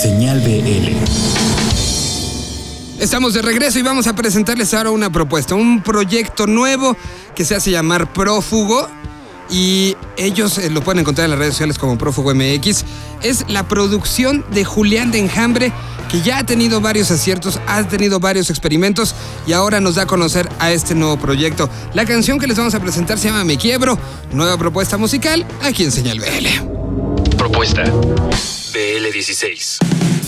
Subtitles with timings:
[0.00, 0.96] Señal BL.
[3.02, 6.96] Estamos de regreso y vamos a presentarles ahora una propuesta, un proyecto nuevo
[7.34, 8.88] que se hace llamar Prófugo
[9.50, 12.84] y ellos eh, lo pueden encontrar en las redes sociales como Prófugo MX.
[13.20, 15.70] Es la producción de Julián de Enjambre
[16.08, 19.14] que ya ha tenido varios aciertos, ha tenido varios experimentos
[19.46, 21.68] y ahora nos da a conocer a este nuevo proyecto.
[21.92, 23.98] La canción que les vamos a presentar se llama Me Quiebro,
[24.32, 27.09] nueva propuesta musical aquí en Señal BL.
[27.60, 27.84] Propuesta
[28.72, 30.19] BL16.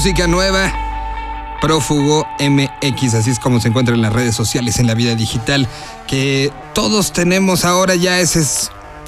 [0.00, 0.72] Música nueva.
[1.60, 5.68] Prófugo MX, así es como se encuentra en las redes sociales, en la vida digital,
[6.08, 8.40] que todos tenemos ahora ya ese,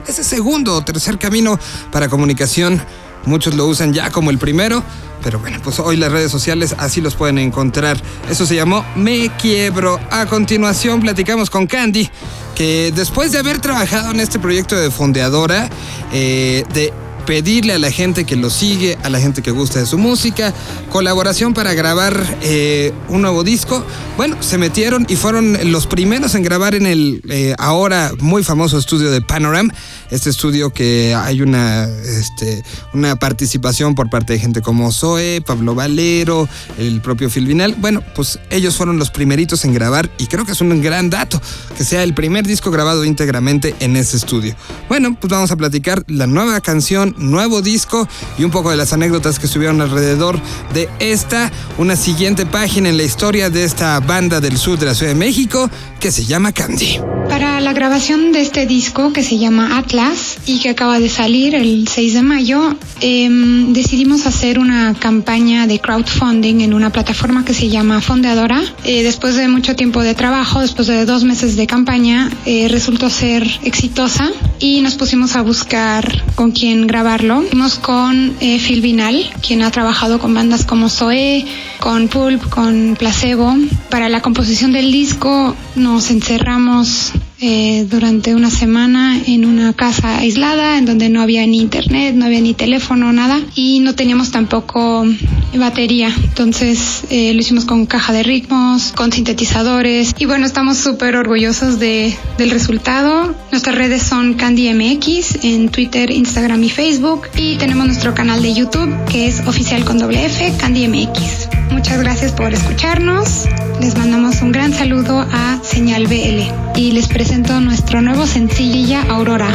[0.06, 1.58] ese segundo o tercer camino
[1.90, 2.78] para comunicación.
[3.24, 4.84] Muchos lo usan ya como el primero,
[5.22, 7.98] pero bueno, pues hoy las redes sociales así los pueden encontrar.
[8.28, 9.98] Eso se llamó Me Quiebro.
[10.10, 12.10] A continuación platicamos con Candy,
[12.54, 15.70] que después de haber trabajado en este proyecto de fondeadora,
[16.12, 16.92] eh, de
[17.26, 20.52] pedirle a la gente que lo sigue, a la gente que gusta de su música,
[20.90, 23.84] colaboración para grabar eh, un nuevo disco.
[24.16, 28.78] Bueno, se metieron y fueron los primeros en grabar en el eh, ahora muy famoso
[28.78, 29.70] estudio de Panoram,
[30.10, 35.74] este estudio que hay una, este, una participación por parte de gente como Zoe, Pablo
[35.74, 36.48] Valero,
[36.78, 40.60] el propio Phil Bueno, pues ellos fueron los primeritos en grabar y creo que es
[40.60, 41.40] un gran dato
[41.76, 44.54] que sea el primer disco grabado íntegramente en ese estudio.
[44.88, 48.92] Bueno, pues vamos a platicar la nueva canción nuevo disco y un poco de las
[48.92, 50.40] anécdotas que estuvieron alrededor
[50.72, 54.94] de esta, una siguiente página en la historia de esta banda del sur de la
[54.94, 55.70] Ciudad de México
[56.00, 57.00] que se llama Candy.
[57.28, 61.54] Para la grabación de este disco que se llama Atlas, y que acaba de salir
[61.54, 67.54] el 6 de mayo, em, decidimos hacer una campaña de crowdfunding en una plataforma que
[67.54, 68.62] se llama Fondeadora.
[68.84, 73.08] Eh, después de mucho tiempo de trabajo, después de dos meses de campaña, eh, resultó
[73.10, 77.42] ser exitosa y nos pusimos a buscar con quién grabarlo.
[77.42, 81.44] Fuimos con eh, Phil Vinal, quien ha trabajado con bandas como Zoe,
[81.80, 83.56] con Pulp, con Placebo.
[83.90, 87.12] Para la composición del disco nos encerramos
[87.44, 92.26] eh, durante una semana en una casa aislada en donde no había ni internet, no
[92.26, 95.04] había ni teléfono, nada y no teníamos tampoco
[95.52, 96.14] batería.
[96.22, 101.80] Entonces eh, lo hicimos con caja de ritmos, con sintetizadores y bueno, estamos súper orgullosos
[101.80, 103.34] de, del resultado.
[103.50, 108.54] Nuestras redes son Candy MX en Twitter, Instagram y Facebook y tenemos nuestro canal de
[108.54, 111.48] YouTube que es oficial con doble F, Candy MX.
[111.72, 113.46] Muchas gracias por escucharnos.
[113.80, 119.48] Les mandamos un gran saludo a Señal BL y les presento nuestro nuevo sencillo Aurora.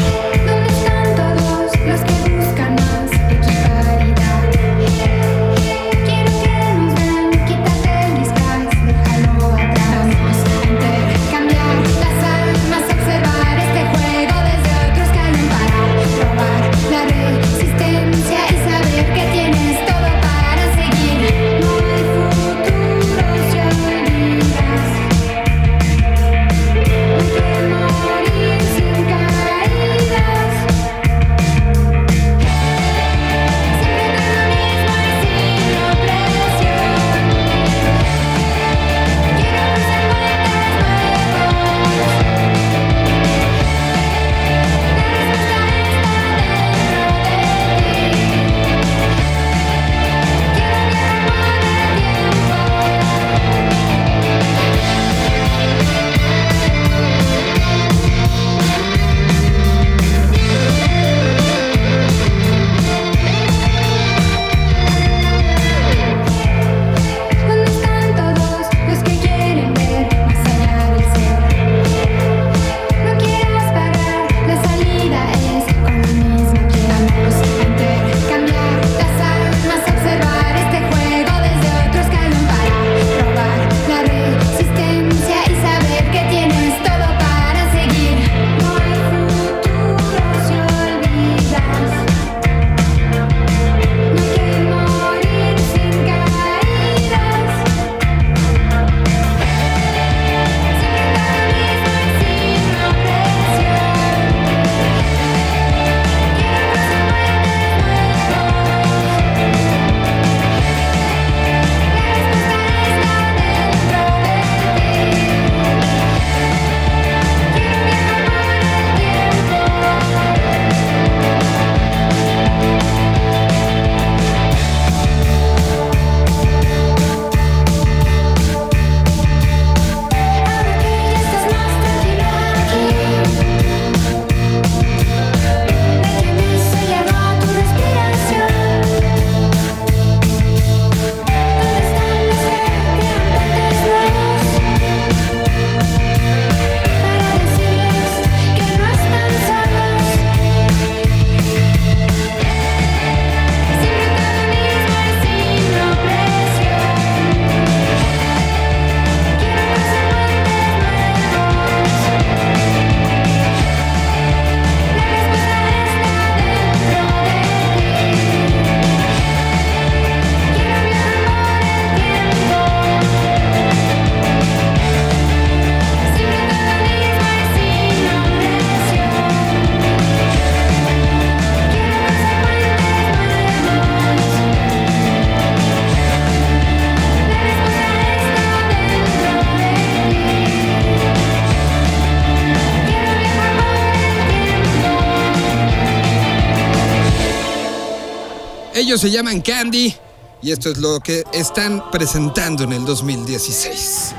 [198.97, 199.93] Se llaman Candy
[200.41, 204.13] y esto es lo que están presentando en el 2016.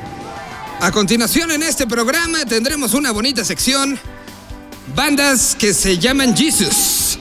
[0.80, 3.98] A continuación en este programa tendremos una bonita sección,
[4.94, 7.18] bandas que se llaman Jesus.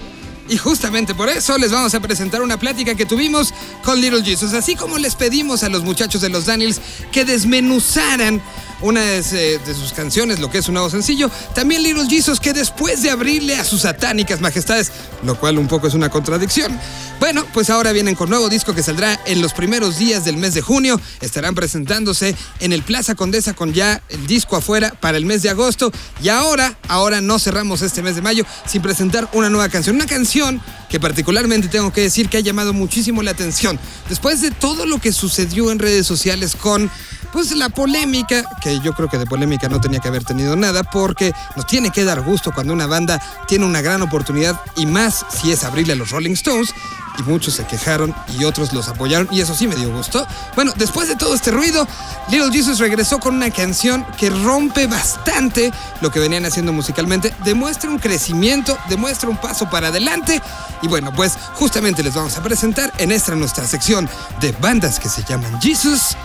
[0.47, 3.51] Y justamente por eso les vamos a presentar una plática que tuvimos
[3.83, 6.79] con Little Jesus, así como les pedimos a los muchachos de los Daniels
[7.11, 8.39] que desmenuzaran
[8.81, 9.21] una de,
[9.59, 11.29] de, sus canciones, lo que es un nuevo sencillo.
[11.55, 14.91] También Little Jesus, que después de abrirle a sus satánicas majestades,
[15.23, 16.77] lo cual un poco es una contradicción.
[17.19, 20.53] Bueno, pues ahora vienen con nuevo disco que saldrá en los primeros días del mes
[20.53, 21.01] de junio.
[21.19, 25.49] Estarán presentándose en el Plaza Condesa con ya el disco afuera para el mes de
[25.49, 25.91] agosto.
[26.21, 29.95] Y ahora, ahora no cerramos este mes de mayo sin presentar una nueva canción.
[29.95, 33.79] Una canción que particularmente tengo que decir que ha llamado muchísimo la atención.
[34.09, 36.91] Después de todo lo que sucedió en redes sociales con
[37.31, 40.83] pues la polémica, que yo creo que de polémica no tenía que haber tenido nada,
[40.83, 45.25] porque nos tiene que dar gusto cuando una banda tiene una gran oportunidad y más
[45.29, 46.73] si es abrirle a los Rolling Stones.
[47.19, 50.27] Y muchos se quejaron y otros los apoyaron y eso sí me dio gusto.
[50.55, 51.87] Bueno, después de todo este ruido,
[52.29, 57.89] Little Jesus regresó con una canción que rompe bastante lo que venían haciendo musicalmente, demuestra
[57.89, 60.39] un crecimiento, demuestra un paso para adelante
[60.83, 64.07] y bueno, pues justamente les vamos a presentar en esta nuestra sección
[64.39, 66.15] de bandas que se llaman Jesus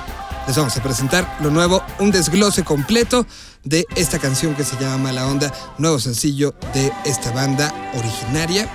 [0.46, 3.26] les vamos a presentar lo nuevo, un desglose completo
[3.64, 8.68] de esta canción que se llama Mala Onda, nuevo sencillo de esta banda originaria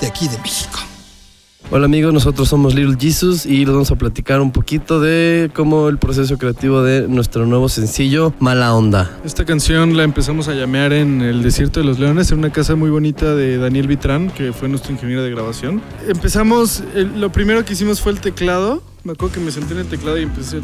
[0.00, 0.78] de aquí de México.
[1.70, 5.88] Hola amigos, nosotros somos Little Jesus y les vamos a platicar un poquito de cómo
[5.88, 9.18] el proceso creativo de nuestro nuevo sencillo Mala Onda.
[9.24, 12.76] Esta canción la empezamos a llamear en el Desierto de los Leones, en una casa
[12.76, 15.80] muy bonita de Daniel Vitrán, que fue nuestro ingeniero de grabación.
[16.06, 19.86] Empezamos, lo primero que hicimos fue el teclado me acuerdo que me senté en el
[19.86, 20.62] teclado y empecé.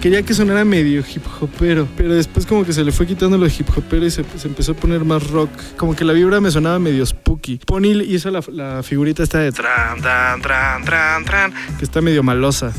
[0.00, 3.46] Quería que sonara medio hip hopero, pero después como que se le fue quitando lo
[3.46, 5.50] hip hopero y se, empezó a poner más rock.
[5.76, 7.60] Como que la vibra me sonaba medio spooky.
[7.66, 12.22] Pony hizo la, la figurita esta de tran, tran, tran, tran, tran, que está medio
[12.22, 12.72] malosa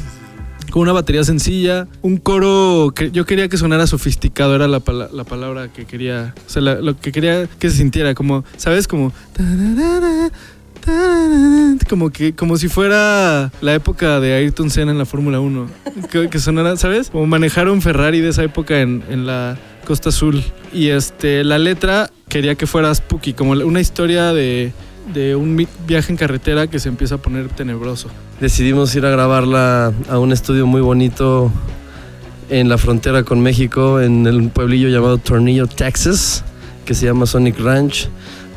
[0.72, 5.24] con una batería sencilla, un coro que yo quería que sonara sofisticado, era la, la
[5.24, 8.88] palabra que quería, o sea, lo que quería que se sintiera, como, ¿sabes?
[8.88, 9.12] Como
[11.90, 15.68] como que como si fuera la época de Ayrton Senna en la Fórmula 1
[16.10, 17.10] que, sonara ¿sabes?
[17.10, 20.44] como manejar un Ferrari de esa época en, en, la Costa Azul.
[20.74, 24.72] Y este la letra quería que fuera spooky como una historia de,
[25.14, 28.10] de un viaje en carretera que se empieza a poner tenebroso.
[28.40, 31.52] Decidimos ir a grabarla a un estudio muy bonito
[32.50, 36.44] en la frontera con México en el pueblillo llamado Tornillo Texas
[36.86, 38.10] que se llama Sonic Ranch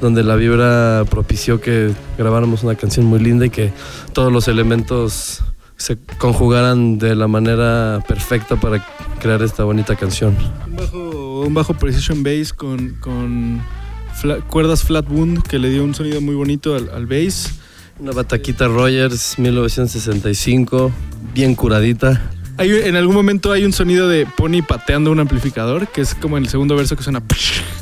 [0.03, 3.73] donde la vibra propició que grabáramos una canción muy linda y que
[4.13, 5.45] todos los elementos
[5.77, 8.85] se conjugaran de la manera perfecta para
[9.21, 10.37] crear esta bonita canción.
[10.67, 13.63] Un bajo, un bajo Precision Bass con, con
[14.49, 17.55] cuerdas flat wound que le dio un sonido muy bonito al, al bass.
[18.01, 20.91] Una bataquita Rogers 1965,
[21.33, 22.21] bien curadita
[22.59, 26.45] en algún momento hay un sonido de Pony pateando un amplificador, que es como en
[26.45, 27.23] el segundo verso que suena.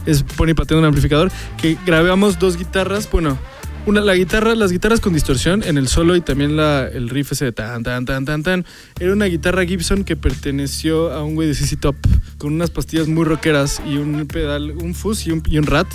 [0.07, 1.31] Es Pony pateando un amplificador.
[1.61, 3.39] Que grabamos dos guitarras, bueno,
[3.87, 7.33] una, la guitarra, las guitarras con distorsión en el solo y también la, el riff
[7.33, 8.65] ese de tan, tan, tan, tan, tan.
[8.99, 11.97] Era una guitarra Gibson que perteneció a un güey de CC Top
[12.39, 15.89] con unas pastillas muy rockeras y un pedal, un fuzz y un, y un rat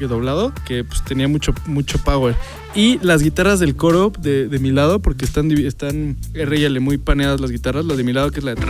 [0.00, 2.34] doblado que pues, tenía mucho, mucho power.
[2.74, 6.78] Y las guitarras del coro de, de mi lado, porque están, están R y L
[6.80, 8.60] muy paneadas las guitarras, la de mi lado que es la de...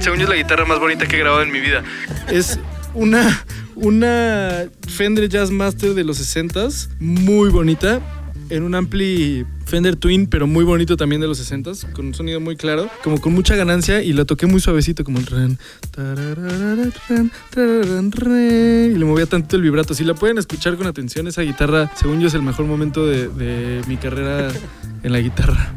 [0.00, 1.84] Según yo es la guitarra más bonita que he grabado en mi vida.
[2.28, 2.58] Es
[2.94, 3.44] una,
[3.76, 8.00] una Fender Jazz Master de los 60s, muy bonita,
[8.50, 12.40] en un ampli Fender Twin, pero muy bonito también de los 60s, con un sonido
[12.40, 15.58] muy claro, como con mucha ganancia y la toqué muy suavecito, como el ren,
[18.94, 19.94] y le movía tanto el vibrato.
[19.94, 23.28] Si la pueden escuchar con atención, esa guitarra, según yo, es el mejor momento de,
[23.28, 24.50] de mi carrera
[25.02, 25.72] en la guitarra.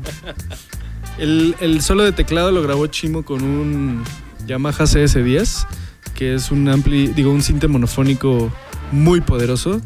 [1.20, 4.04] El, el solo de teclado lo grabó Chimo con un
[4.48, 5.68] Yamaha CS10
[6.16, 8.52] que es un ampli, digo, un cinte monofónico
[8.92, 9.82] muy poderoso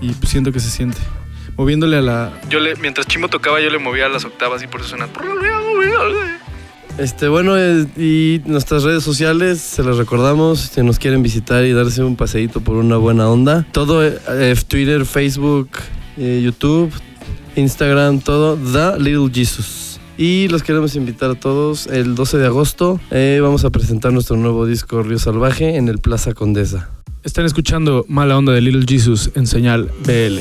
[0.00, 0.98] y siento que se siente.
[1.56, 2.40] Moviéndole a la.
[2.50, 5.08] Yo le, mientras Chimo tocaba, yo le movía a las octavas y por eso suena.
[6.98, 11.72] Este, bueno, eh, y nuestras redes sociales, se las recordamos, si nos quieren visitar y
[11.72, 13.66] darse un paseíto por una buena onda.
[13.72, 15.68] Todo, eh, Twitter, Facebook,
[16.16, 16.90] eh, YouTube,
[17.54, 19.85] Instagram, todo, The Little Jesus.
[20.18, 23.00] Y los queremos invitar a todos el 12 de agosto.
[23.10, 26.88] Eh, vamos a presentar nuestro nuevo disco Río Salvaje en el Plaza Condesa.
[27.22, 30.40] Están escuchando Mala Onda de Little Jesus en señal BL.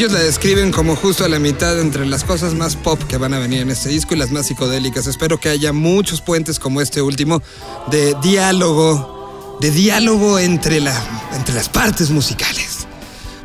[0.00, 3.34] Ellos la describen como justo a la mitad entre las cosas más pop que van
[3.34, 5.06] a venir en este disco y las más psicodélicas.
[5.06, 7.42] Espero que haya muchos puentes como este último
[7.90, 10.94] de diálogo, de diálogo entre, la,
[11.36, 12.86] entre las partes musicales.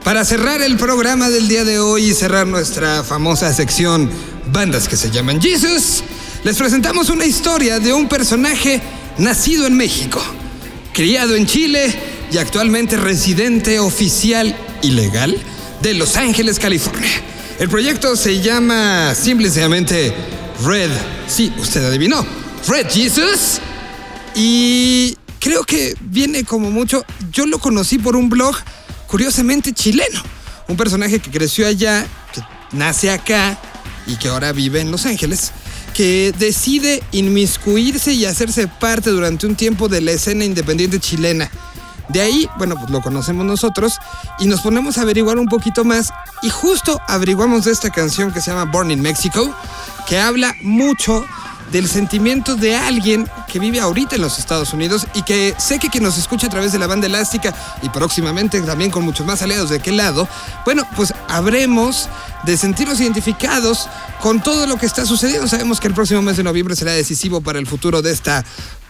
[0.06, 4.10] Para cerrar el programa del día de hoy y cerrar nuestra famosa sección
[4.54, 6.06] Bandas que se llaman Jesus,
[6.46, 8.82] les presentamos una historia de un personaje
[9.18, 10.24] nacido en México,
[10.94, 11.94] criado en Chile
[12.32, 15.38] y actualmente residente oficial y legal
[15.86, 17.12] de Los Ángeles, California.
[17.60, 20.16] El proyecto se llama simple y sencillamente
[20.64, 20.90] Red.
[21.28, 22.26] Sí, usted adivinó.
[22.68, 23.60] Red Jesus.
[24.34, 27.06] Y creo que viene como mucho.
[27.32, 28.56] Yo lo conocí por un blog
[29.06, 30.24] curiosamente chileno.
[30.68, 33.56] Un personaje que creció allá, que nace acá
[34.08, 35.52] y que ahora vive en Los Ángeles,
[35.94, 41.52] que decide inmiscuirse y hacerse parte durante un tiempo de la escena independiente chilena.
[42.10, 44.00] De ahí, bueno, pues lo conocemos nosotros
[44.40, 48.52] y nos ponemos a averiguar un poquito más y justo averiguamos esta canción que se
[48.52, 49.54] llama Born in Mexico,
[50.08, 51.26] que habla mucho
[51.72, 55.90] del sentimiento de alguien que vive ahorita en los Estados Unidos y que sé que
[55.90, 59.42] quien nos escucha a través de la banda elástica y próximamente también con muchos más
[59.42, 60.28] aliados de aquel lado,
[60.64, 62.08] bueno, pues habremos
[62.44, 63.90] de sentirnos identificados
[64.22, 65.48] con todo lo que está sucediendo.
[65.48, 68.46] Sabemos que el próximo mes de noviembre será decisivo para el futuro de esta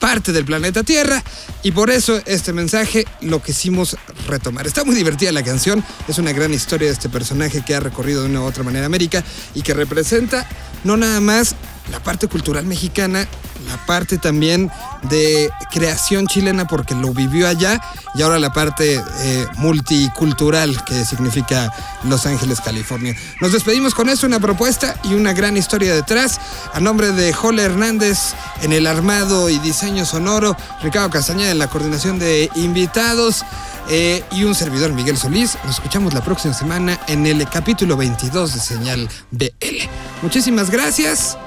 [0.05, 1.23] parte del planeta Tierra
[1.63, 4.67] y por eso este mensaje lo quisimos retomar.
[4.67, 8.21] Está muy divertida la canción, es una gran historia de este personaje que ha recorrido
[8.21, 9.23] de una u otra manera América
[9.55, 10.47] y que representa
[10.83, 11.55] no nada más
[11.91, 13.27] la parte cultural mexicana,
[13.67, 14.71] la parte también
[15.03, 17.81] de creación chilena porque lo vivió allá
[18.15, 21.71] y ahora la parte eh, multicultural que significa
[22.03, 23.15] Los Ángeles, California.
[23.41, 26.39] Nos despedimos con esto, una propuesta y una gran historia detrás.
[26.73, 31.67] A nombre de Jole Hernández en el armado y diseño sonoro, Ricardo Castañeda en la
[31.67, 33.45] coordinación de invitados.
[33.87, 35.57] eh, y un servidor Miguel Solís.
[35.63, 39.87] Nos escuchamos la próxima semana en el capítulo 22 de Señal BL.
[40.23, 41.37] Muchísimas gracias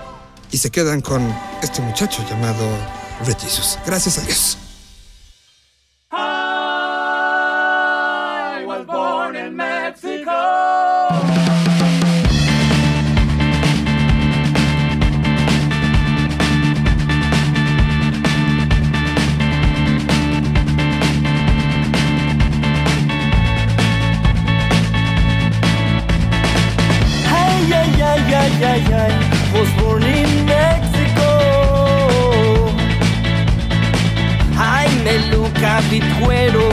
[0.50, 2.64] y se quedan con este muchacho llamado
[3.26, 3.36] Red.
[3.86, 4.67] Gracias a Dios.
[36.00, 36.67] Ay,